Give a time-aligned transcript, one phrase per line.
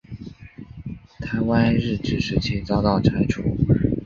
[1.19, 3.43] 台湾日治时期遭到拆除。